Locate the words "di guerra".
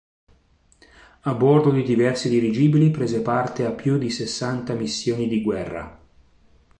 5.27-5.99